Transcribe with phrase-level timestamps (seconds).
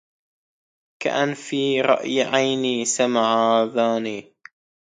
[1.01, 4.33] كأن في رأي عيني سمع آذاني